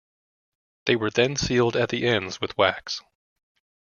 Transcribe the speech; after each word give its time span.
They 0.87 0.95
were 0.95 1.11
then 1.11 1.35
sealed 1.35 1.75
at 1.75 1.89
the 1.89 2.07
ends 2.07 2.41
with 2.41 2.57
wax. 2.57 3.03